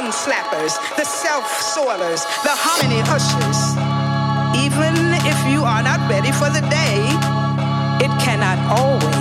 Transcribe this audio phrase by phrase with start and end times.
[0.00, 3.60] sun slappers, the self soilers, the hominy hushers.
[4.64, 4.94] Even
[5.26, 7.00] if you are not ready for the day,
[8.04, 9.19] it cannot always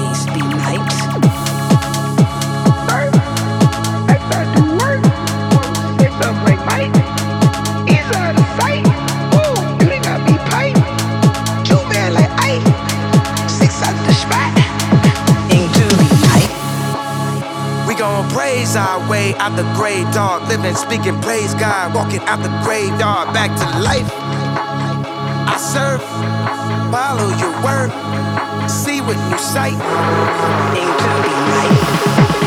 [18.50, 20.48] blaze our way out the grave, dog.
[20.50, 21.94] Living, speaking, praise God.
[21.94, 24.10] Walking out the graveyard back to life.
[25.48, 26.02] I serve,
[26.92, 27.92] follow your word,
[28.68, 29.78] see with new sight,
[30.74, 32.39] including light.